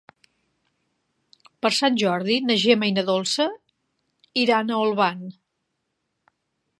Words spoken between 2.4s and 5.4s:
na Gemma i na Dolça iran a Olvan.